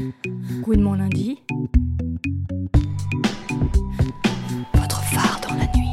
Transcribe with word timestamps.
Good 0.00 0.78
mon 0.78 0.94
lundi. 0.94 1.42
Votre 4.74 5.02
phare 5.02 5.40
dans 5.46 5.54
la 5.54 5.66
nuit. 5.76 5.90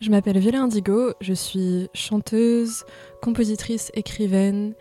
Je 0.00 0.10
m'appelle 0.10 0.38
Viola 0.38 0.62
Indigo, 0.62 1.12
je 1.20 1.34
suis 1.34 1.88
chanteuse, 1.92 2.84
compositrice, 3.20 3.90
écrivaine 3.92 4.74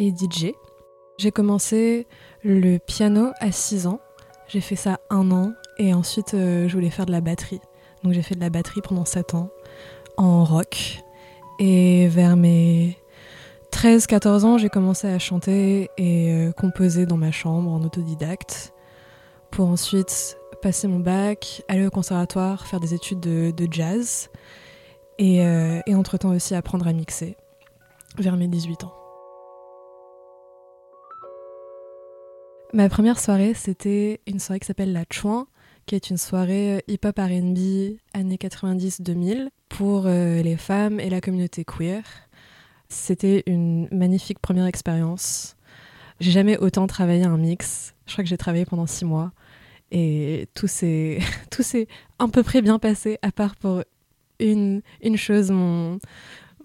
et 0.00 0.10
DJ. 0.10 0.52
J'ai 1.18 1.30
commencé 1.30 2.08
le 2.42 2.78
piano 2.78 3.30
à 3.38 3.52
6 3.52 3.86
ans. 3.86 4.00
J'ai 4.48 4.60
fait 4.60 4.74
ça 4.74 4.98
un 5.10 5.30
an 5.30 5.52
et 5.78 5.94
ensuite 5.94 6.34
euh, 6.34 6.66
je 6.66 6.74
voulais 6.74 6.90
faire 6.90 7.06
de 7.06 7.12
la 7.12 7.20
batterie. 7.20 7.60
Donc 8.02 8.12
j'ai 8.12 8.22
fait 8.22 8.34
de 8.34 8.40
la 8.40 8.50
batterie 8.50 8.80
pendant 8.82 9.04
7 9.04 9.34
ans 9.34 9.50
en 10.16 10.44
rock. 10.44 11.02
Et 11.58 12.08
vers 12.08 12.36
mes 12.36 12.96
13-14 13.72 14.44
ans, 14.44 14.58
j'ai 14.58 14.68
commencé 14.68 15.06
à 15.08 15.18
chanter 15.18 15.90
et 15.96 16.32
euh, 16.32 16.52
composer 16.52 17.06
dans 17.06 17.16
ma 17.16 17.30
chambre 17.30 17.70
en 17.70 17.82
autodidacte 17.82 18.72
pour 19.50 19.68
ensuite 19.68 20.36
passer 20.62 20.88
mon 20.88 20.98
bac, 20.98 21.62
aller 21.68 21.86
au 21.86 21.90
conservatoire, 21.90 22.66
faire 22.66 22.80
des 22.80 22.94
études 22.94 23.20
de, 23.20 23.68
jazz 23.70 24.30
et, 25.18 25.44
euh, 25.44 25.80
et 25.86 25.94
entre-temps 25.94 26.34
aussi 26.34 26.54
apprendre 26.54 26.88
à 26.88 26.92
mixer 26.92 27.36
vers 28.18 28.36
mes 28.36 28.48
18 28.48 28.84
ans. 28.84 28.94
Ma 32.72 32.88
première 32.88 33.20
soirée, 33.20 33.54
c'était 33.54 34.20
une 34.26 34.40
soirée 34.40 34.58
qui 34.58 34.66
s'appelle 34.66 34.92
La 34.92 35.04
Chouin, 35.08 35.46
qui 35.86 35.94
est 35.94 36.10
une 36.10 36.16
soirée 36.16 36.76
euh, 36.76 36.80
hip-hop 36.88 37.18
RB 37.18 37.98
années 38.14 38.36
90-2000 38.36 39.48
pour 39.68 40.04
euh, 40.06 40.42
les 40.42 40.56
femmes 40.56 41.00
et 41.00 41.10
la 41.10 41.20
communauté 41.20 41.64
queer. 41.64 42.02
C'était 42.88 43.42
une 43.46 43.88
magnifique 43.90 44.38
première 44.38 44.66
expérience. 44.66 45.56
J'ai 46.20 46.30
jamais 46.30 46.56
autant 46.58 46.86
travaillé 46.86 47.24
un 47.24 47.36
mix. 47.36 47.94
Je 48.06 48.12
crois 48.12 48.24
que 48.24 48.30
j'ai 48.30 48.36
travaillé 48.36 48.64
pendant 48.64 48.86
six 48.86 49.04
mois 49.04 49.32
et 49.90 50.48
tout 50.54 50.66
s'est 50.66 51.18
tout 51.50 51.62
s'est 51.62 51.88
à 52.18 52.28
peu 52.28 52.42
près 52.42 52.62
bien 52.62 52.78
passé, 52.78 53.18
à 53.22 53.32
part 53.32 53.56
pour 53.56 53.82
une, 54.40 54.82
une 55.02 55.16
chose, 55.16 55.50
mon, 55.50 55.98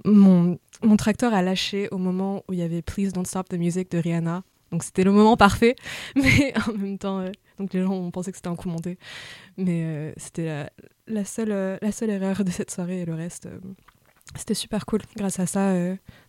mon, 0.05 0.57
tracteur 0.97 1.33
a 1.33 1.41
lâché 1.41 1.88
au 1.91 1.97
moment 1.97 2.44
où 2.47 2.53
il 2.53 2.59
y 2.59 2.63
avait 2.63 2.81
Please 2.81 3.11
Don't 3.11 3.25
Stop 3.25 3.49
the 3.49 3.57
Music 3.57 3.91
de 3.91 3.97
Rihanna. 3.99 4.44
Donc 4.72 4.83
c'était 4.83 5.03
le 5.03 5.11
moment 5.11 5.38
parfait, 5.38 5.75
mais 6.16 6.53
en 6.67 6.73
même 6.73 6.97
temps, 6.97 7.19
euh, 7.19 7.31
donc 7.59 7.73
les 7.73 7.83
gens 7.83 7.91
ont 7.91 8.09
pensé 8.09 8.31
que 8.31 8.38
c'était 8.38 8.47
un 8.47 8.55
coup. 8.55 8.69
Mais 9.57 9.83
euh, 9.83 10.13
c'était 10.17 10.45
la, 10.45 10.69
la, 11.07 11.25
seule, 11.25 11.52
euh, 11.52 11.77
la 11.81 11.91
seule 11.91 12.09
erreur 12.09 12.43
de 12.43 12.51
cette 12.51 12.71
soirée 12.71 13.01
et 13.01 13.05
le 13.05 13.13
reste, 13.13 13.45
euh, 13.47 13.59
c'était 14.35 14.53
super 14.53 14.85
cool. 14.85 15.01
Grâce 15.16 15.39
à 15.39 15.45
ça, 15.45 15.73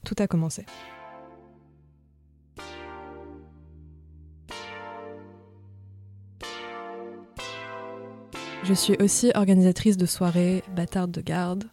tout 0.04 0.16
a 0.18 0.26
commencé. 0.26 0.66
Je 8.62 8.74
suis 8.74 8.96
aussi 9.00 9.32
organisatrice 9.34 9.96
de 9.96 10.06
soirées 10.06 10.62
Bâtarde 10.74 11.10
de 11.10 11.20
garde 11.20 11.64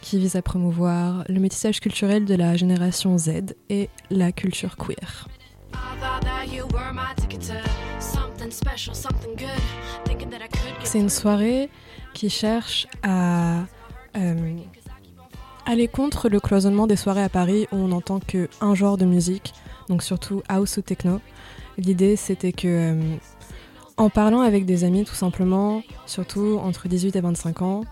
qui 0.00 0.18
vise 0.18 0.36
à 0.36 0.42
promouvoir 0.42 1.24
le 1.28 1.40
métissage 1.40 1.80
culturel 1.80 2.24
de 2.24 2.34
la 2.34 2.56
génération 2.56 3.18
Z 3.18 3.54
et 3.68 3.88
la 4.10 4.32
culture 4.32 4.76
queer. 4.76 5.28
C'est 10.84 11.00
une 11.00 11.08
soirée 11.08 11.68
qui 12.14 12.30
cherche 12.30 12.86
à 13.02 13.60
euh, 14.16 14.56
aller 15.66 15.88
contre 15.88 16.28
le 16.28 16.40
cloisonnement 16.40 16.86
des 16.86 16.96
soirées 16.96 17.22
à 17.22 17.28
Paris 17.28 17.66
où 17.72 17.76
on 17.76 17.88
n'entend 17.88 18.20
qu'un 18.20 18.74
genre 18.74 18.96
de 18.96 19.04
musique, 19.04 19.52
donc 19.88 20.02
surtout 20.02 20.42
house 20.48 20.78
ou 20.78 20.82
techno. 20.82 21.20
L'idée 21.76 22.16
c'était 22.16 22.52
que 22.52 22.68
euh, 22.68 23.16
en 23.96 24.10
parlant 24.10 24.40
avec 24.40 24.64
des 24.64 24.84
amis 24.84 25.04
tout 25.04 25.14
simplement, 25.14 25.82
surtout 26.06 26.58
entre 26.62 26.88
18 26.88 27.16
et 27.16 27.20
25 27.20 27.62
ans, 27.62 27.84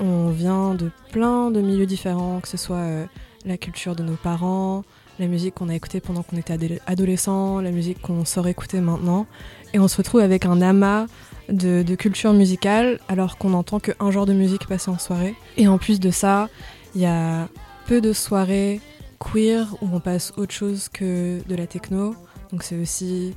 on 0.00 0.30
vient 0.30 0.74
de 0.74 0.90
plein 1.10 1.50
de 1.50 1.60
milieux 1.60 1.86
différents, 1.86 2.40
que 2.40 2.48
ce 2.48 2.56
soit 2.56 2.76
euh, 2.76 3.06
la 3.44 3.56
culture 3.56 3.96
de 3.96 4.02
nos 4.02 4.14
parents, 4.14 4.84
la 5.18 5.26
musique 5.26 5.56
qu'on 5.56 5.68
a 5.68 5.74
écoutée 5.74 6.00
pendant 6.00 6.22
qu'on 6.22 6.36
était 6.36 6.80
adolescent, 6.86 7.60
la 7.60 7.70
musique 7.70 8.00
qu'on 8.00 8.24
sort 8.24 8.46
écouter 8.46 8.80
maintenant. 8.80 9.26
Et 9.74 9.78
on 9.78 9.88
se 9.88 9.96
retrouve 9.96 10.20
avec 10.20 10.46
un 10.46 10.60
amas 10.60 11.06
de, 11.48 11.94
culture 11.94 12.32
musicale 12.32 13.00
alors 13.08 13.38
qu'on 13.38 13.50
n'entend 13.50 13.80
qu'un 13.80 14.10
genre 14.10 14.26
de 14.26 14.32
musique 14.32 14.66
passer 14.66 14.90
en 14.90 14.98
soirée. 14.98 15.34
Et 15.56 15.68
en 15.68 15.78
plus 15.78 16.00
de 16.00 16.10
ça, 16.10 16.48
il 16.94 17.00
y 17.00 17.06
a 17.06 17.48
peu 17.86 18.00
de 18.00 18.12
soirées 18.12 18.80
queer 19.18 19.74
où 19.82 19.88
on 19.92 20.00
passe 20.00 20.32
autre 20.36 20.54
chose 20.54 20.88
que 20.88 21.40
de 21.46 21.54
la 21.54 21.66
techno. 21.66 22.14
Donc 22.50 22.62
c'est 22.62 22.76
aussi 22.76 23.34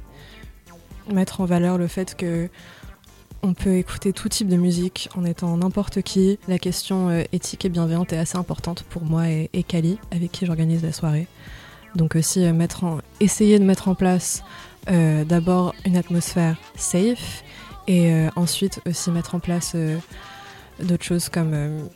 mettre 1.12 1.42
en 1.42 1.46
valeur 1.46 1.78
le 1.78 1.88
fait 1.88 2.16
que 2.16 2.50
on 3.44 3.54
peut 3.56 3.76
écouter 3.76 4.14
tout 4.14 4.30
type 4.30 4.48
de 4.48 4.56
musique 4.56 5.10
en 5.16 5.26
étant 5.26 5.58
n'importe 5.58 6.04
qui. 6.04 6.38
La 6.48 6.60
question 6.60 7.10
euh, 7.10 7.24
éthique 7.32 7.66
et 7.66 7.70
bienveillante 7.70 8.14
est 8.14 8.18
assez 8.18 8.38
importante 8.38 8.84
pour 8.84 9.04
moi 9.04 9.30
et, 9.30 9.50
et 9.54 9.64
Kali, 9.64 9.98
avec 10.12 10.32
qui 10.32 10.46
j'organise 10.46 10.84
la 10.84 10.92
soirée. 10.92 11.28
Donc 11.96 12.16
aussi 12.16 12.46
euh, 12.46 12.54
mettre 12.54 12.84
en, 12.84 13.00
essayer 13.20 13.58
de 13.58 13.64
mettre 13.64 13.88
en 13.88 13.96
place 13.96 14.44
euh, 14.90 15.24
d'abord 15.24 15.74
une 15.86 15.98
atmosphère 15.98 16.56
safe 16.76 17.44
et 17.88 18.12
euh, 18.12 18.30
ensuite 18.36 18.80
aussi 18.88 19.12
mettre 19.12 19.36
en 19.36 19.40
place 19.40 19.74
euh, 19.76 19.98
d'autres 20.82 21.04
choses 21.04 21.30
comme 21.30 21.88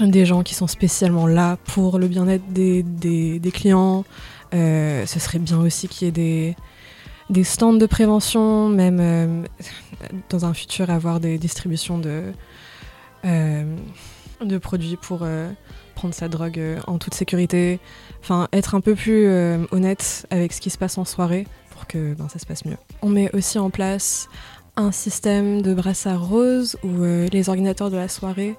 des 0.00 0.24
gens 0.26 0.42
qui 0.42 0.54
sont 0.54 0.66
spécialement 0.66 1.26
là 1.26 1.56
pour 1.64 1.98
le 1.98 2.08
bien-être 2.08 2.46
des, 2.52 2.82
des- 2.82 3.38
des 3.38 3.50
clients. 3.50 4.04
Ce 4.52 5.18
serait 5.18 5.38
bien 5.38 5.58
aussi 5.58 5.88
qu'il 5.88 6.06
y 6.06 6.08
ait 6.08 6.12
des, 6.12 6.56
des 7.30 7.44
stands 7.44 7.74
de 7.74 7.86
prévention, 7.86 8.68
même 8.70 9.46
dans 10.30 10.44
un 10.46 10.54
futur 10.54 10.88
avoir 10.90 11.20
des 11.20 11.36
distributions 11.38 11.98
de, 11.98 12.32
de 13.24 14.58
produits 14.58 14.96
pour 14.96 15.26
prendre 15.94 16.14
sa 16.14 16.28
drogue 16.28 16.60
en 16.86 16.96
toute 16.98 17.14
sécurité. 17.14 17.80
Enfin, 18.22 18.48
être 18.52 18.74
un 18.74 18.80
peu 18.80 18.94
plus 18.94 19.28
honnête 19.72 20.26
avec 20.30 20.52
ce 20.54 20.60
qui 20.60 20.70
se 20.70 20.78
passe 20.78 20.96
en 20.98 21.04
soirée 21.04 21.46
que 21.88 22.14
ben, 22.14 22.28
ça 22.28 22.38
se 22.38 22.46
passe 22.46 22.64
mieux. 22.64 22.76
On 23.02 23.08
met 23.08 23.34
aussi 23.34 23.58
en 23.58 23.70
place 23.70 24.28
un 24.76 24.92
système 24.92 25.62
de 25.62 25.74
brassard 25.74 26.28
rose 26.28 26.76
où 26.84 27.02
euh, 27.02 27.28
les 27.32 27.48
organisateurs 27.48 27.90
de 27.90 27.96
la 27.96 28.08
soirée, 28.08 28.56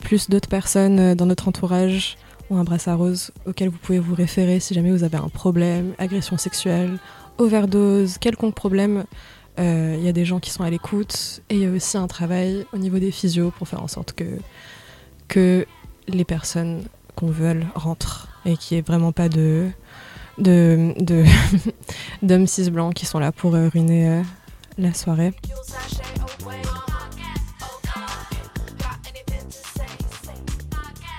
plus 0.00 0.28
d'autres 0.28 0.48
personnes 0.48 0.98
euh, 0.98 1.14
dans 1.14 1.26
notre 1.26 1.48
entourage, 1.48 2.16
ont 2.50 2.56
un 2.56 2.64
brassard 2.64 2.98
rose 2.98 3.30
auquel 3.46 3.68
vous 3.68 3.78
pouvez 3.78 4.00
vous 4.00 4.14
référer 4.14 4.60
si 4.60 4.74
jamais 4.74 4.90
vous 4.90 5.04
avez 5.04 5.18
un 5.18 5.28
problème, 5.28 5.94
agression 5.98 6.36
sexuelle, 6.36 6.98
overdose, 7.38 8.18
quelconque 8.18 8.54
problème. 8.54 9.04
Euh, 9.58 9.96
Il 9.98 10.04
y 10.04 10.08
a 10.08 10.12
des 10.12 10.24
gens 10.24 10.40
qui 10.40 10.50
sont 10.50 10.64
à 10.64 10.70
l'écoute 10.70 11.42
et 11.48 11.54
il 11.56 11.62
y 11.62 11.66
a 11.66 11.70
aussi 11.70 11.96
un 11.96 12.08
travail 12.08 12.66
au 12.72 12.78
niveau 12.78 12.98
des 12.98 13.10
physios 13.10 13.52
pour 13.52 13.68
faire 13.68 13.82
en 13.82 13.88
sorte 13.88 14.12
que, 14.12 14.38
que 15.28 15.66
les 16.08 16.24
personnes 16.24 16.82
qu'on 17.14 17.28
veut 17.28 17.60
rentrent 17.74 18.28
et 18.44 18.56
qu'il 18.56 18.74
n'y 18.74 18.78
ait 18.80 18.82
vraiment 18.82 19.12
pas 19.12 19.28
de 19.28 19.68
de- 20.38 20.94
d'hommes 22.22 22.46
cis 22.46 22.70
blancs 22.70 22.94
qui 22.94 23.06
sont 23.06 23.18
là 23.18 23.32
pour 23.32 23.54
euh, 23.54 23.68
ruiner 23.68 24.08
euh, 24.08 24.22
la 24.78 24.94
soirée. 24.94 25.32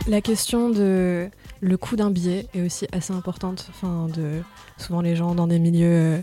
La 0.08 0.20
question 0.20 0.70
de 0.70 1.30
le 1.62 1.78
coût 1.78 1.96
d'un 1.96 2.12
billet 2.12 2.48
est 2.54 2.62
aussi 2.62 2.88
assez 2.92 3.14
importante. 3.14 3.68
Enfin, 3.70 4.08
de, 4.14 4.42
souvent 4.78 5.00
les 5.02 5.16
gens 5.16 5.34
dans 5.34 5.48
des 5.48 5.60
milieux 5.60 5.88
euh, 5.88 6.22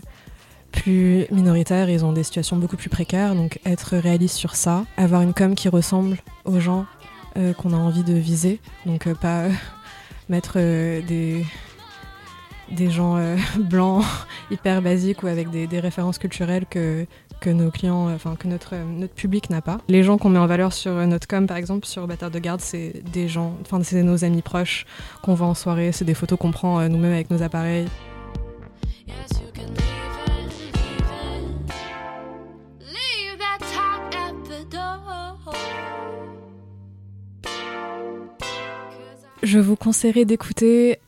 plus 0.71 1.25
minoritaires, 1.31 1.89
ils 1.89 2.05
ont 2.05 2.13
des 2.13 2.23
situations 2.23 2.57
beaucoup 2.57 2.77
plus 2.77 2.89
précaires. 2.89 3.33
Donc 3.33 3.59
être 3.65 3.97
réaliste 3.97 4.35
sur 4.35 4.55
ça, 4.55 4.85
avoir 4.97 5.21
une 5.23 5.33
com 5.33 5.55
qui 5.55 5.67
ressemble 5.67 6.17
aux 6.45 6.59
gens 6.59 6.85
qu'on 7.57 7.71
a 7.71 7.77
envie 7.77 8.03
de 8.03 8.13
viser. 8.13 8.59
Donc 8.85 9.11
pas 9.13 9.45
mettre 10.29 10.55
des, 10.59 11.45
des 12.71 12.89
gens 12.89 13.17
euh, 13.17 13.35
blancs 13.59 14.03
hyper 14.49 14.81
basiques 14.81 15.23
ou 15.23 15.27
avec 15.27 15.49
des, 15.49 15.67
des 15.67 15.79
références 15.79 16.17
culturelles 16.17 16.65
que, 16.69 17.05
que 17.39 17.49
nos 17.49 17.71
clients, 17.71 18.07
euh, 18.09 18.15
enfin 18.15 18.35
que 18.35 18.47
notre, 18.47 18.75
euh, 18.75 18.83
notre 18.83 19.13
public 19.13 19.49
n'a 19.49 19.61
pas. 19.61 19.79
Les 19.87 20.03
gens 20.03 20.17
qu'on 20.17 20.29
met 20.29 20.39
en 20.39 20.47
valeur 20.47 20.73
sur 20.73 20.93
notre 21.07 21.27
com, 21.27 21.47
par 21.47 21.57
exemple, 21.57 21.85
sur 21.85 22.07
Bâtard 22.07 22.31
de 22.31 22.39
Garde, 22.39 22.61
c'est 22.61 23.03
des 23.11 23.27
gens, 23.27 23.55
enfin 23.61 23.81
c'est 23.83 24.03
nos 24.03 24.23
amis 24.23 24.41
proches 24.41 24.85
qu'on 25.21 25.33
voit 25.33 25.47
en 25.47 25.53
soirée, 25.53 25.91
c'est 25.91 26.05
des 26.05 26.13
photos 26.13 26.39
qu'on 26.39 26.51
prend 26.51 26.87
nous-mêmes 26.87 27.13
avec 27.13 27.29
nos 27.29 27.41
appareils. 27.41 27.87
Je 39.43 39.57
vous 39.57 39.75
conseillerais 39.75 40.23
d'écouter 40.23 40.99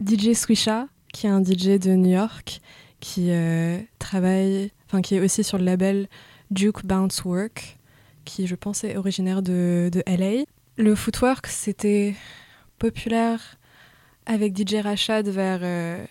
DJ 0.00 0.34
Swisha, 0.34 0.86
qui 1.12 1.26
est 1.26 1.30
un 1.30 1.42
DJ 1.42 1.78
de 1.78 1.94
New 1.94 2.10
York, 2.10 2.60
qui 3.00 3.30
euh, 3.30 3.78
travaille, 3.98 4.70
enfin 4.86 5.02
qui 5.02 5.14
est 5.14 5.20
aussi 5.20 5.44
sur 5.44 5.58
le 5.58 5.64
label 5.64 6.08
Duke 6.50 6.84
Bounce 6.84 7.24
Work, 7.24 7.78
qui 8.24 8.46
je 8.46 8.54
pense 8.54 8.84
est 8.84 8.96
originaire 8.96 9.42
de, 9.42 9.90
de 9.92 10.02
LA. 10.06 10.44
Le 10.76 10.94
footwork, 10.94 11.46
c'était 11.46 12.14
populaire 12.78 13.58
avec 14.24 14.56
DJ 14.56 14.76
Rachad 14.76 15.28
vers 15.28 15.60
euh, 15.62 16.04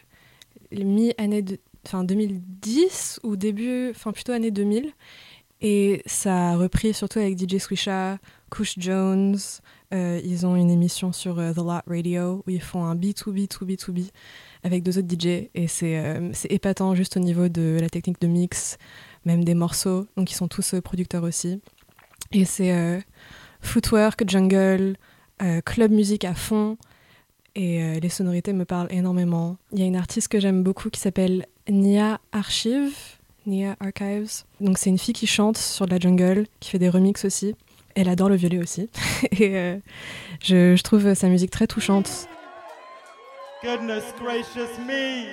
mi-année 0.71 1.43
enfin 1.85 2.03
2010 2.03 3.21
ou 3.23 3.35
début, 3.35 3.89
enfin 3.89 4.11
plutôt 4.11 4.33
année 4.33 4.51
2000. 4.51 4.91
Et 5.61 6.01
ça 6.05 6.51
a 6.51 6.57
repris 6.57 6.93
surtout 6.93 7.19
avec 7.19 7.39
DJ 7.39 7.57
Swisha, 7.57 8.17
Kush 8.49 8.75
Jones. 8.77 9.37
Euh, 9.93 10.19
ils 10.23 10.45
ont 10.45 10.55
une 10.55 10.71
émission 10.71 11.11
sur 11.11 11.35
The 11.35 11.57
Lot 11.57 11.81
Radio 11.87 12.43
où 12.45 12.49
ils 12.49 12.61
font 12.61 12.83
un 12.83 12.95
B2B, 12.95 13.47
2B, 13.47 13.77
2B 13.77 14.09
avec 14.63 14.83
deux 14.83 14.97
autres 14.97 15.07
DJ. 15.07 15.49
Et 15.55 15.67
c'est 15.67 15.97
euh, 15.97 16.31
épatant 16.49 16.95
juste 16.95 17.17
au 17.17 17.19
niveau 17.19 17.49
de 17.49 17.77
la 17.79 17.89
technique 17.89 18.21
de 18.21 18.27
mix, 18.27 18.77
même 19.25 19.43
des 19.43 19.53
morceaux. 19.53 20.07
Donc 20.17 20.31
ils 20.31 20.35
sont 20.35 20.47
tous 20.47 20.73
euh, 20.73 20.81
producteurs 20.81 21.23
aussi. 21.23 21.61
Et 22.31 22.45
c'est 22.45 22.71
euh, 22.71 22.99
footwork, 23.61 24.23
jungle, 24.27 24.95
euh, 25.41 25.61
club 25.61 25.91
musique 25.91 26.25
à 26.25 26.33
fond. 26.33 26.77
Et 27.53 27.99
les 27.99 28.07
sonorités 28.07 28.53
me 28.53 28.63
parlent 28.63 28.87
énormément. 28.91 29.57
Il 29.73 29.79
y 29.79 29.81
a 29.81 29.85
une 29.85 29.97
artiste 29.97 30.29
que 30.29 30.39
j'aime 30.39 30.63
beaucoup 30.63 30.89
qui 30.89 31.01
s'appelle 31.01 31.47
Nia 31.69 32.21
Archive. 32.31 32.93
Nia 33.45 33.75
Archives. 33.81 34.43
Donc 34.61 34.77
c'est 34.77 34.89
une 34.89 34.97
fille 34.97 35.13
qui 35.13 35.27
chante 35.27 35.57
sur 35.57 35.85
de 35.85 35.91
la 35.91 35.99
jungle, 35.99 36.45
qui 36.61 36.69
fait 36.69 36.79
des 36.79 36.87
remixes 36.87 37.25
aussi. 37.25 37.53
Elle 37.93 38.07
adore 38.07 38.29
le 38.29 38.37
violet 38.37 38.59
aussi. 38.59 38.89
Et 39.37 39.81
je 40.41 40.81
trouve 40.81 41.13
sa 41.13 41.27
musique 41.27 41.51
très 41.51 41.67
touchante. 41.67 42.29
Goodness 43.61 44.03
gracious 44.17 44.75
me! 44.79 45.27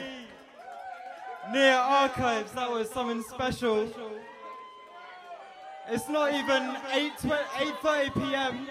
Near 1.51 1.77
Archives, 1.77 2.53
that 2.53 2.71
was 2.71 2.91
something 2.91 3.23
special. 3.23 3.89
It's 5.91 6.11
not 6.11 6.35
even 6.35 6.77
8.30 7.23 8.13
p.m. 8.13 8.67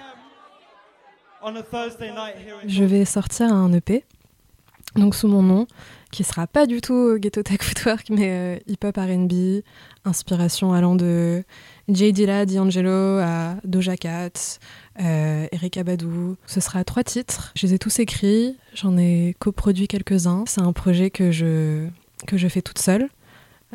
on 1.41 1.57
a 1.57 1.63
Thursday 1.63 2.13
night 2.13 2.35
here 2.37 2.55
Je 2.67 2.83
vais 2.83 3.03
sortir 3.05 3.51
un 3.51 3.73
EP, 3.73 4.05
donc 4.95 5.15
sous 5.15 5.27
mon 5.27 5.41
nom, 5.41 5.65
qui 6.11 6.23
sera 6.23 6.45
pas 6.45 6.67
du 6.67 6.79
tout 6.79 7.17
Ghetto 7.17 7.41
Tech 7.41 7.63
Footwork, 7.63 8.11
mais 8.11 8.29
euh, 8.29 8.59
hip-hop 8.67 8.95
RB, 8.95 9.63
inspiration 10.05 10.71
allant 10.73 10.95
de 10.95 11.43
J. 11.89 12.11
Dilla, 12.11 12.45
D'Angelo 12.45 13.21
Doja 13.63 13.95
Cat, 13.95 14.59
euh, 15.01 15.47
Erika 15.51 15.83
Badou. 15.83 16.35
Ce 16.45 16.59
sera 16.59 16.83
trois 16.83 17.03
titres. 17.03 17.51
Je 17.55 17.67
les 17.67 17.75
ai 17.75 17.79
tous 17.79 17.99
écrits, 17.99 18.57
j'en 18.73 18.97
ai 18.97 19.35
coproduit 19.39 19.87
quelques-uns. 19.87 20.43
C'est 20.47 20.61
un 20.61 20.73
projet 20.73 21.09
que 21.09 21.31
je, 21.31 21.87
que 22.25 22.37
je 22.37 22.47
fais 22.47 22.61
toute 22.61 22.79
seule, 22.79 23.09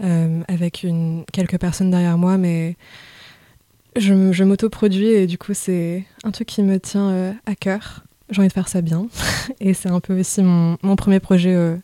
euh, 0.03 0.43
avec 0.49 0.83
une, 0.83 1.25
quelques 1.33 1.59
personnes 1.59 1.91
derrière 1.91 2.19
moi, 2.19 2.39
mais 2.39 2.77
je 3.97 4.45
m'autoproduis 4.45 5.09
et 5.09 5.27
du 5.27 5.39
coup, 5.39 5.55
c'est 5.55 6.05
un 6.25 6.31
truc 6.31 6.49
qui 6.49 6.63
me 6.63 6.81
tient 6.81 7.11
euh, 7.11 7.33
à 7.47 7.55
cœur. 7.55 8.05
J'ai 8.31 8.41
envie 8.41 8.49
de 8.49 8.53
faire 8.53 8.69
ça 8.69 8.81
bien. 8.81 9.09
et 9.61 9.75
c'est 9.75 9.91
un 9.91 10.01
peu 10.01 10.19
aussi 10.19 10.43
mon, 10.43 10.79
mon 10.83 10.97
premier 10.97 11.21
projet 11.21 11.55
euh, 11.55 11.77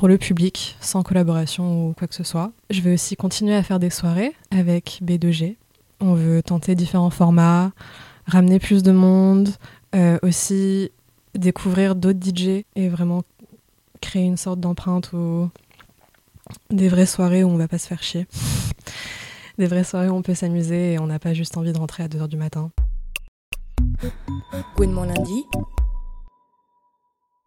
pour 0.00 0.08
le 0.08 0.16
public, 0.16 0.78
sans 0.80 1.02
collaboration 1.02 1.88
ou 1.88 1.92
quoi 1.92 2.08
que 2.08 2.14
ce 2.14 2.24
soit. 2.24 2.52
Je 2.70 2.80
vais 2.80 2.94
aussi 2.94 3.16
continuer 3.16 3.54
à 3.54 3.62
faire 3.62 3.78
des 3.78 3.90
soirées 3.90 4.32
avec 4.50 4.98
B2G. 5.04 5.56
On 6.00 6.14
veut 6.14 6.42
tenter 6.42 6.74
différents 6.74 7.10
formats, 7.10 7.72
ramener 8.24 8.58
plus 8.58 8.82
de 8.82 8.92
monde, 8.92 9.50
euh, 9.94 10.16
aussi 10.22 10.90
découvrir 11.34 11.96
d'autres 11.96 12.18
DJ 12.18 12.64
et 12.76 12.88
vraiment 12.88 13.24
créer 14.00 14.22
une 14.22 14.38
sorte 14.38 14.58
d'empreinte 14.58 15.12
ou 15.12 15.50
des 16.70 16.88
vraies 16.88 17.04
soirées 17.04 17.44
où 17.44 17.50
on 17.50 17.58
va 17.58 17.68
pas 17.68 17.76
se 17.76 17.86
faire 17.86 18.02
chier. 18.02 18.26
des 19.58 19.66
vraies 19.66 19.84
soirées 19.84 20.08
où 20.08 20.14
on 20.14 20.22
peut 20.22 20.34
s'amuser 20.34 20.94
et 20.94 20.98
on 20.98 21.08
n'a 21.08 21.18
pas 21.18 21.34
juste 21.34 21.58
envie 21.58 21.74
de 21.74 21.78
rentrer 21.78 22.04
à 22.04 22.08
2h 22.08 22.26
du 22.26 22.38
matin. 22.38 22.70
Lundi. 24.78 25.44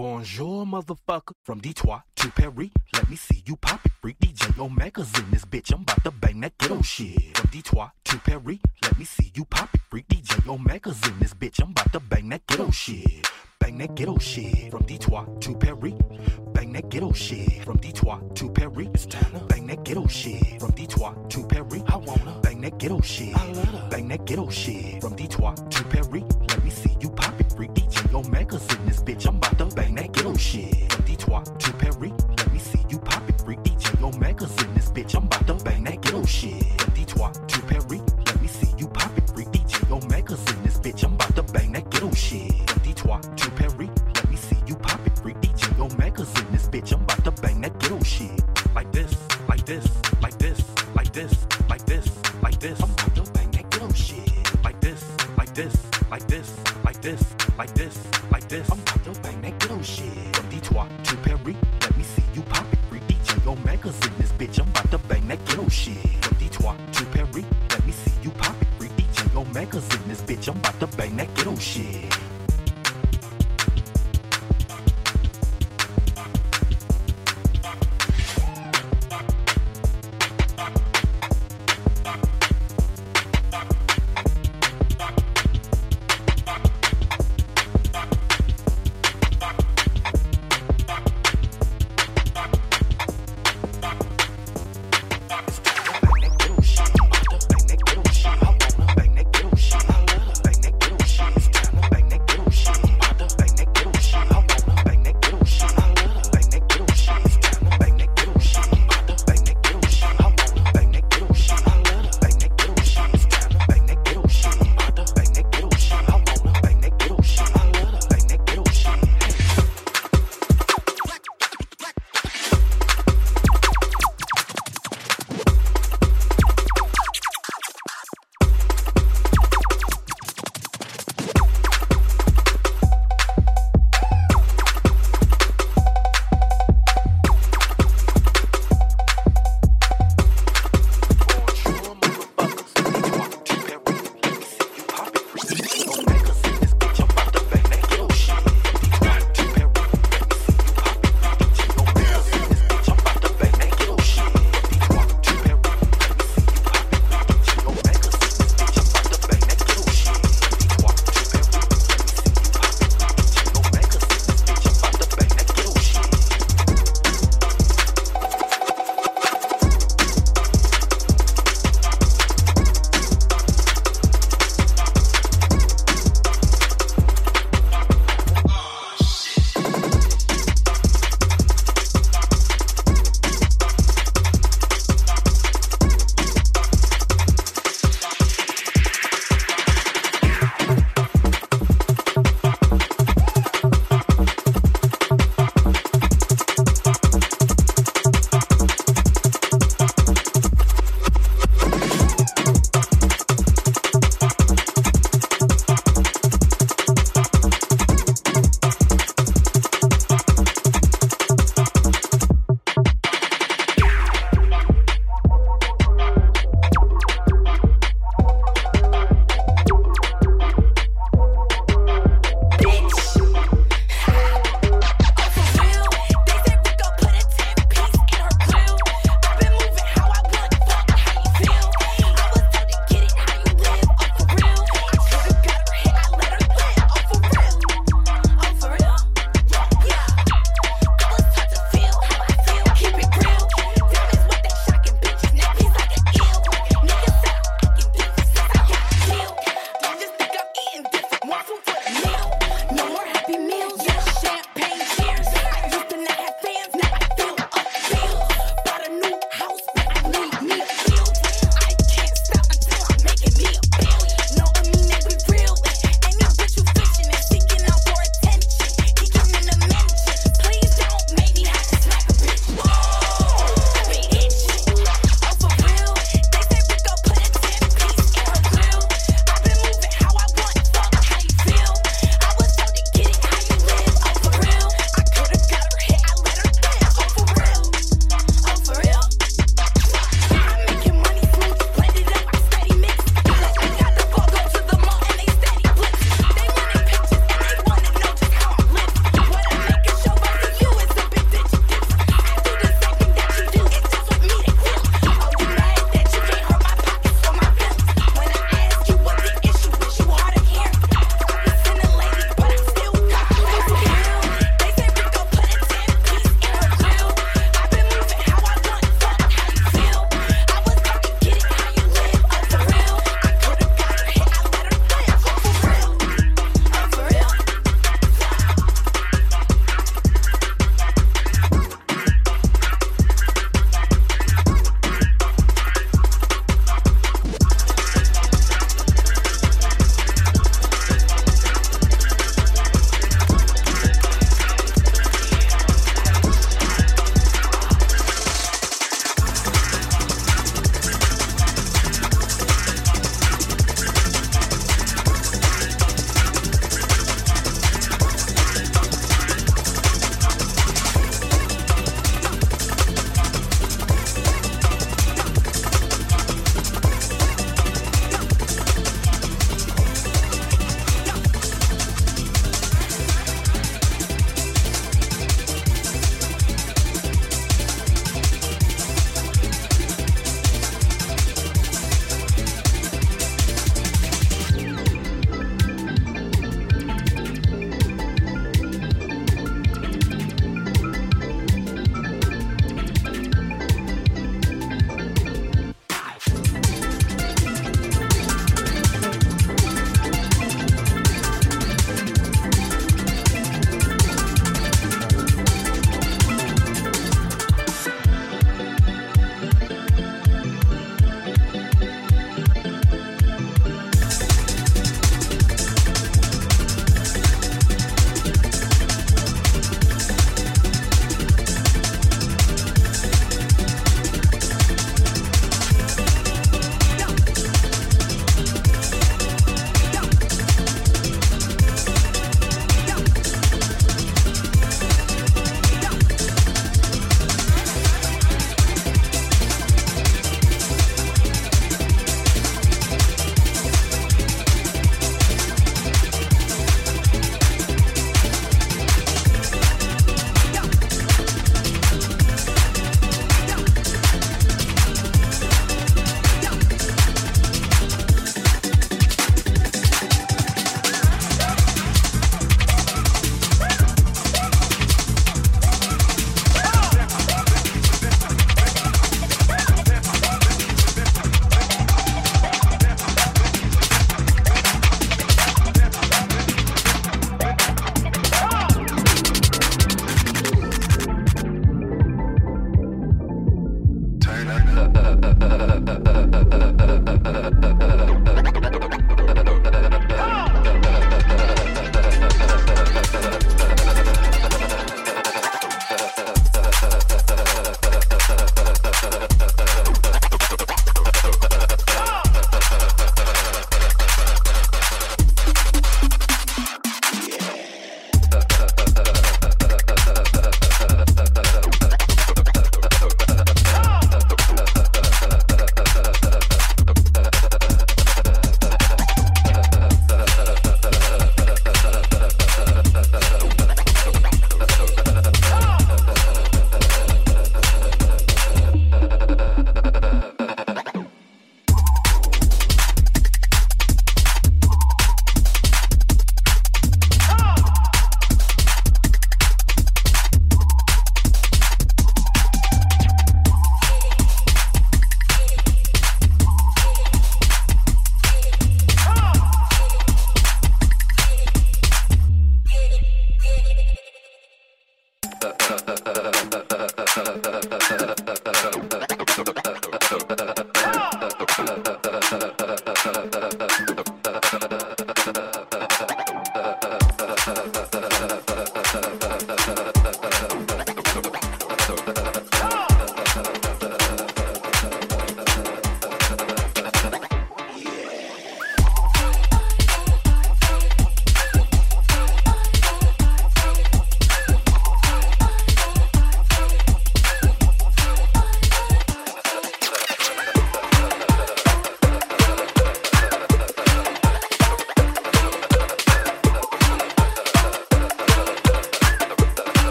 Bonjour, 0.00 0.64
motherfucker. 0.64 1.34
From 1.44 1.60
Detroit 1.60 2.00
to 2.16 2.30
Paris, 2.30 2.70
let 2.94 3.10
me 3.10 3.16
see 3.16 3.42
you 3.44 3.54
pop 3.56 3.84
it. 3.84 3.92
Freak 4.00 4.18
DJ 4.18 4.58
Omega's 4.58 5.12
in 5.18 5.30
this 5.30 5.44
bitch. 5.44 5.74
I'm 5.74 5.82
about 5.82 6.02
to 6.04 6.10
bang 6.10 6.40
that 6.40 6.56
ghetto 6.56 6.80
shit. 6.80 7.36
From 7.36 7.50
Detroit 7.50 7.90
to 8.04 8.16
Paris, 8.16 8.56
let 8.82 8.98
me 8.98 9.04
see 9.04 9.30
you 9.34 9.44
pop 9.44 9.68
it. 9.74 9.80
Freak 9.90 10.08
DJ 10.08 10.48
Omega's 10.48 11.06
in 11.06 11.18
this 11.18 11.34
bitch. 11.34 11.60
I'm 11.62 11.72
about 11.72 11.92
to 11.92 12.00
bang 12.00 12.30
that 12.30 12.46
ghetto 12.46 12.70
shit. 12.70 13.28
Bang 13.58 13.76
that 13.76 13.94
ghetto 13.94 14.16
shit. 14.16 14.70
From 14.70 14.86
Detroit 14.86 15.38
to 15.42 15.54
Paris, 15.54 15.92
bang 16.54 16.72
that 16.72 16.88
ghetto 16.88 17.12
shit. 17.12 17.62
From 17.62 17.76
Detroit 17.76 18.34
to 18.36 18.48
Paris, 18.48 18.88
it's 18.94 19.04
time 19.04 19.32
to 19.32 19.40
bang 19.40 19.66
that 19.66 19.84
ghetto 19.84 20.06
shit. 20.06 20.60
From 20.60 20.70
Detroit 20.70 21.28
to 21.28 21.46
Paris, 21.46 21.82
I 21.88 21.96
wanna 21.96 22.40
bang 22.42 22.62
that 22.62 22.78
ghetto 22.78 23.02
shit. 23.02 23.36
I 23.36 23.52
love 23.52 23.70
to 23.70 23.88
bang 23.90 24.08
that 24.08 24.24
ghetto 24.24 24.48
shit. 24.48 25.02
From 25.02 25.14
Detroit 25.14 25.70
to 25.70 25.84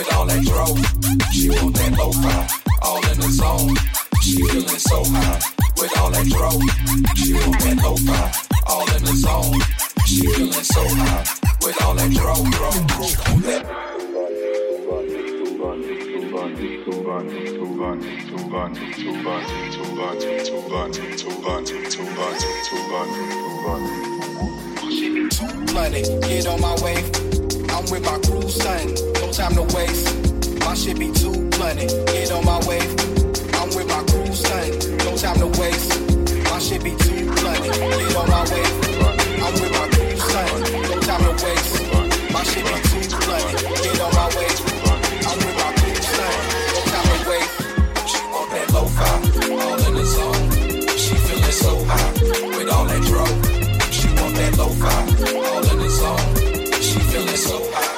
with 0.00 0.14
all 0.14 0.24
that 0.24 0.42
dro. 0.42 0.64
She 1.30 1.50
want 1.50 1.76
that 1.76 1.92
lo-fi, 1.98 2.48
all 2.80 3.04
in 3.04 3.20
the 3.20 3.28
zone. 3.28 3.76
She 4.22 4.36
feeling 4.48 4.80
so 4.80 5.04
high 5.04 5.40
with 5.76 5.98
all 5.98 6.10
that 6.10 6.26
dro. 6.26 6.50
She 7.20 7.34
want 7.34 7.60
that 7.60 7.76
lo-fi, 7.84 8.32
all 8.66 8.88
in 8.96 9.04
the 9.04 9.14
zone. 9.20 9.60
She 10.06 10.26
feeling 10.26 10.64
so 10.64 10.82
high 10.88 11.24
with 11.60 11.82
all 11.84 11.94
that 11.96 12.10
dro, 12.16 12.34
dro, 12.48 12.70
dro. 12.88 13.04
Want 13.28 13.44
that 13.44 13.64
Money, 25.74 26.02
get 26.02 26.46
on 26.46 26.60
my 26.60 26.74
way. 26.82 27.39
I'm 27.74 27.84
with 27.90 28.04
my 28.04 28.18
crew, 28.18 28.48
son. 28.48 28.94
No 29.20 29.32
time 29.32 29.54
to 29.54 29.62
waste. 29.74 30.60
My 30.60 30.74
shit 30.74 30.98
be 30.98 31.10
too 31.12 31.48
plenty. 31.50 31.86
Get 32.12 32.32
on 32.32 32.44
my 32.44 32.58
way. 32.66 32.80
I'm 33.58 33.68
with 33.74 33.88
my 33.88 34.02
crew, 34.08 34.32
son. 34.34 34.70
No 35.04 35.16
time 35.16 35.38
to 35.38 35.48
waste. 35.60 35.90
My 36.50 36.58
shit 36.58 36.82
be 36.84 36.90
too 36.96 37.30
plenty. 37.36 37.68
Get 37.68 38.16
on 38.16 38.28
my 38.28 38.42
way. 38.50 38.64
I'm 39.44 39.54
with 39.60 39.72
my 39.72 39.88
crew, 39.94 40.16
son. 40.16 40.62
No 40.90 41.00
time 41.00 41.22
to 41.24 41.44
waste. 41.44 42.32
My 42.32 42.42
shit 42.44 42.64
be 42.64 42.76
too 42.90 43.16
plenty. 43.16 43.82
Get 43.82 44.00
on 44.00 44.14
my 44.14 44.28
way. 44.36 44.79
So 57.40 57.58
high 57.72 57.89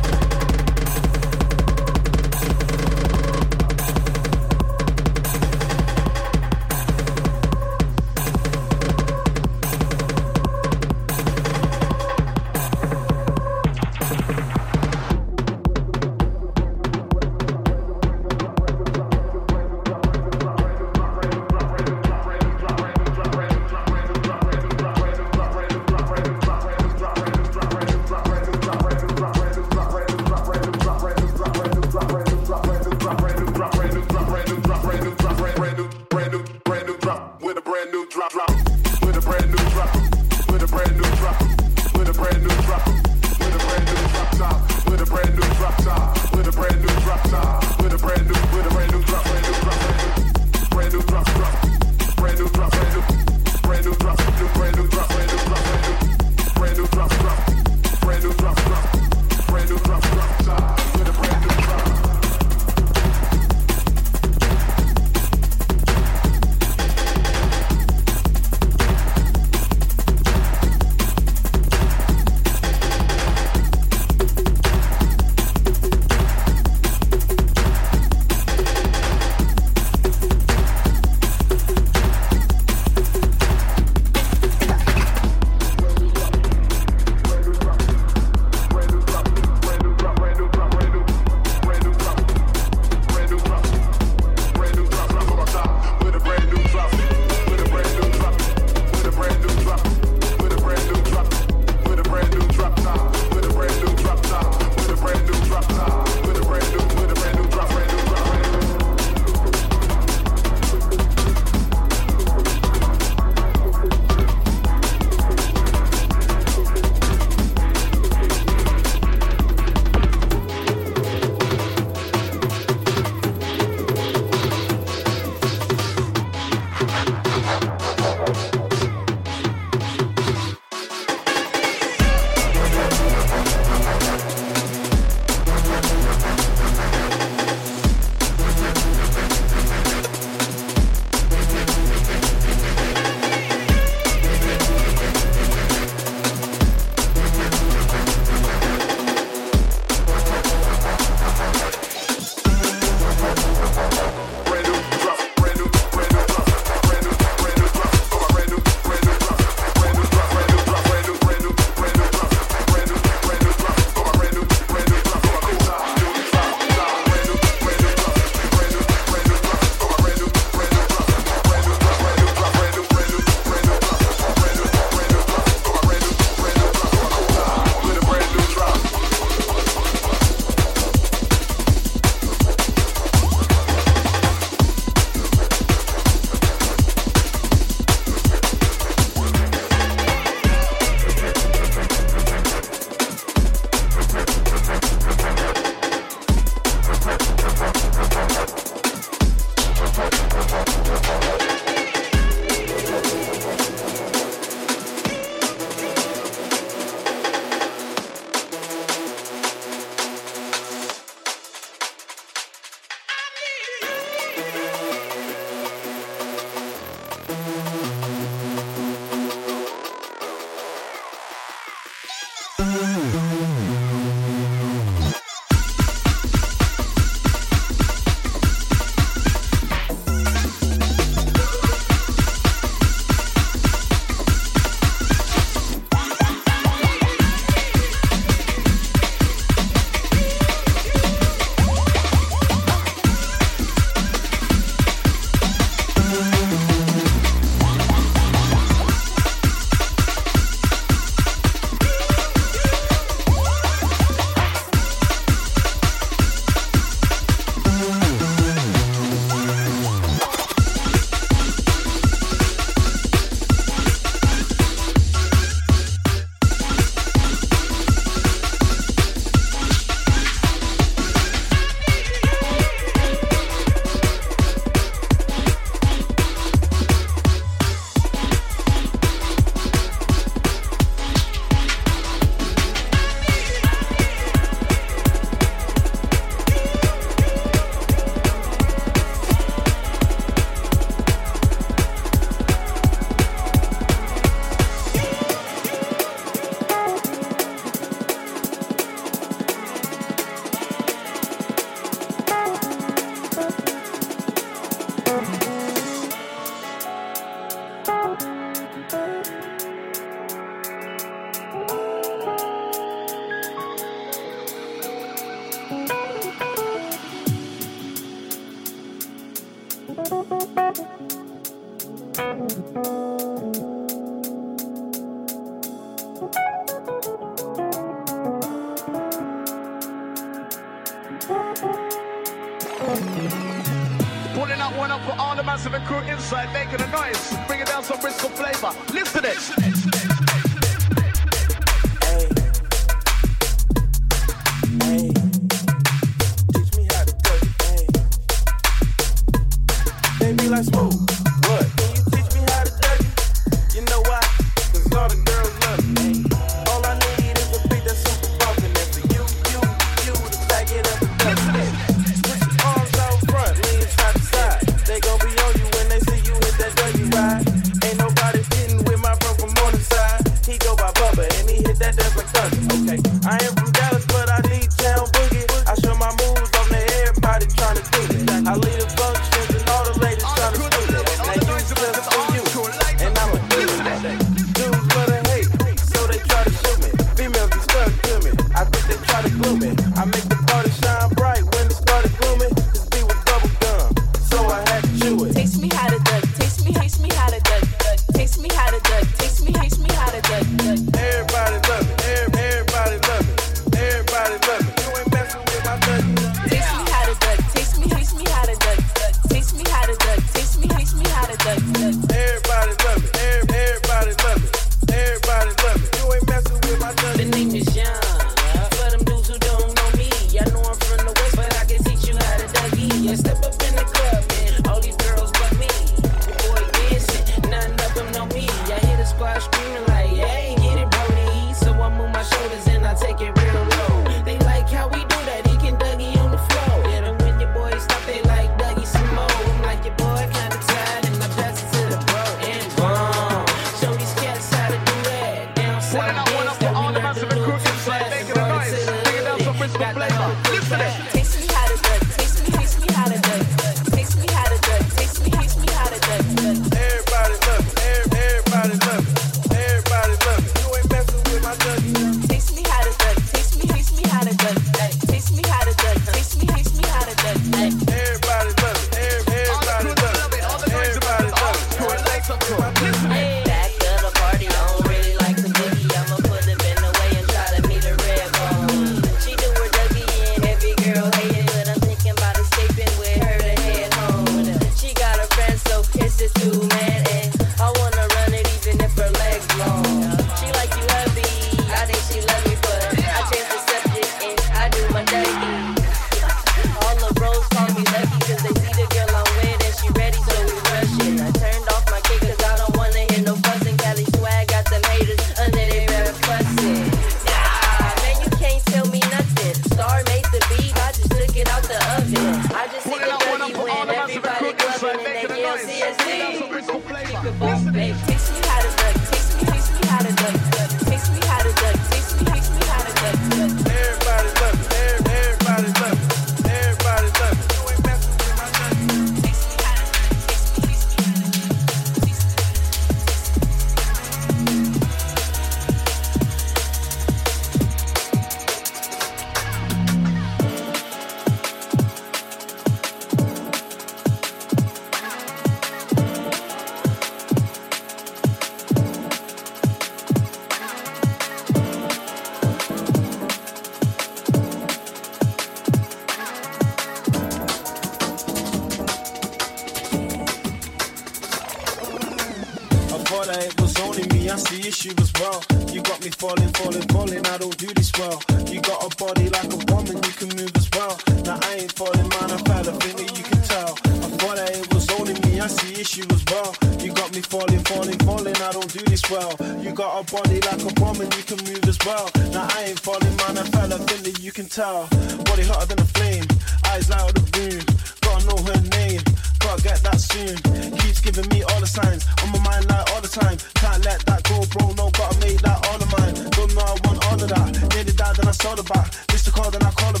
Issue 564.71 564.95
as 564.99 565.11
well. 565.19 565.43
You 565.67 565.81
got 565.81 565.99
me 566.01 566.09
falling, 566.11 566.47
falling, 566.53 566.87
falling. 566.87 567.27
I 567.27 567.37
don't 567.37 567.57
do 567.57 567.67
this 567.73 567.91
well. 567.99 568.23
You 568.47 568.61
got 568.61 568.79
a 568.79 568.95
body 568.95 569.27
like 569.27 569.51
a 569.51 569.59
woman, 569.67 569.99
you 569.99 570.13
can 570.15 570.29
move 570.39 570.55
as 570.55 570.69
well. 570.71 570.95
Now 571.25 571.37
I 571.43 571.55
ain't 571.55 571.73
falling, 571.73 572.07
man. 572.07 572.31
I 572.31 572.37
fell 572.47 572.67
a 572.69 572.71
thing 572.79 572.95
that 572.95 573.17
you 573.17 573.23
can 573.25 573.41
tell. 573.51 573.71
I 573.75 574.07
thought 574.15 574.35
that 574.37 574.55
it 574.55 574.73
was 574.73 574.89
only 574.95 575.13
me. 575.27 575.41
I 575.41 575.47
see 575.47 575.81
issue 575.81 576.07
as 576.09 576.23
well. 576.31 576.55
You 576.79 576.93
got 576.93 577.13
me 577.13 577.19
falling, 577.19 577.59
falling, 577.67 577.99
falling. 577.99 578.37
I 578.37 578.51
don't 578.53 578.71
do 578.71 578.79
this 578.87 579.03
well. 579.11 579.35
You 579.59 579.73
got 579.73 579.91
a 579.99 580.03
body 580.09 580.39
like 580.39 580.63
a 580.63 580.71
woman, 580.79 581.11
you 581.19 581.23
can 581.27 581.43
move 581.43 581.67
as 581.67 581.77
well. 581.85 582.09
Now 582.31 582.47
I 582.55 582.71
ain't 582.71 582.79
falling, 582.79 583.15
man. 583.17 583.39
I 583.39 583.43
fell 583.51 583.73
a 583.73 583.77
thing 583.77 584.03
that 584.03 584.23
you 584.23 584.31
can 584.31 584.47
tell. 584.47 584.87
Body 585.27 585.43
hotter 585.51 585.75
than 585.75 585.79
a 585.83 585.89
flame, 585.99 586.23
eyes 586.71 586.89
light 586.89 587.01
out 587.01 587.13
the 587.13 587.23
room. 587.35 587.59
Gotta 587.99 588.23
know 588.23 588.39
her 588.47 588.61
name 588.79 589.10
gotta 589.51 589.63
get 589.63 589.83
that 589.83 589.99
soon. 589.99 590.35
Keeps 590.79 591.01
giving 591.01 591.27
me 591.29 591.43
all 591.43 591.59
the 591.59 591.67
signs. 591.67 592.05
On 592.23 592.31
my 592.31 592.39
mind 592.39 592.69
like 592.69 592.89
all 592.93 593.01
the 593.01 593.07
time. 593.07 593.37
Can't 593.55 593.83
let 593.83 593.99
that 594.05 594.23
go, 594.23 594.45
bro. 594.51 594.71
No, 594.73 594.89
gotta 594.91 595.19
make 595.19 595.41
that 595.41 595.59
all 595.67 595.75
of 595.75 595.91
mine. 595.91 596.15
Don't 596.31 596.53
know 596.55 596.61
I 596.61 596.75
want 596.87 597.05
all 597.07 597.21
of 597.21 597.29
that. 597.29 597.75
Nearly 597.75 597.91
died, 597.91 598.15
then 598.15 598.27
I 598.27 598.31
sold 598.31 598.59
the 598.59 598.63
back. 598.63 598.93
Missed 599.11 599.25
the 599.25 599.31
call, 599.31 599.51
then 599.51 599.63
I 599.63 599.71
called. 599.71 599.97
her 599.97 600.00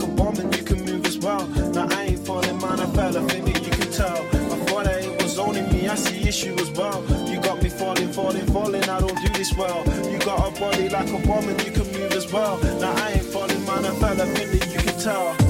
like 0.00 0.08
a 0.08 0.22
woman, 0.22 0.52
you 0.52 0.62
can 0.62 0.84
move 0.84 1.04
as 1.06 1.18
well. 1.18 1.46
Now 1.46 1.86
I 1.90 2.04
ain't 2.04 2.26
falling, 2.26 2.58
man, 2.60 2.80
I 2.80 2.86
fell, 2.86 3.16
I 3.16 3.28
figure 3.28 3.58
you 3.58 3.70
can 3.70 3.92
tell. 3.92 4.16
I 4.16 4.56
thought 4.66 4.84
that 4.84 5.04
it 5.04 5.22
was 5.22 5.38
only 5.38 5.62
me, 5.62 5.88
I 5.88 5.94
see 5.94 6.28
issue 6.28 6.54
as 6.54 6.70
well. 6.70 7.02
You 7.28 7.40
got 7.40 7.62
me 7.62 7.68
falling, 7.68 8.12
falling, 8.12 8.46
falling, 8.46 8.84
I 8.84 9.00
don't 9.00 9.20
do 9.20 9.28
this 9.30 9.54
well. 9.54 9.84
You 10.10 10.18
got 10.18 10.56
a 10.56 10.60
body 10.60 10.88
like 10.88 11.08
a 11.08 11.28
woman, 11.28 11.58
you 11.64 11.72
can 11.72 11.86
move 11.92 12.12
as 12.12 12.32
well. 12.32 12.58
Now 12.80 12.92
I 12.94 13.12
ain't 13.12 13.24
falling, 13.24 13.64
man, 13.66 13.84
I 13.84 13.94
fell, 13.96 14.20
I 14.20 14.26
figure 14.34 14.66
you 14.66 14.78
can 14.80 14.98
tell. 14.98 15.49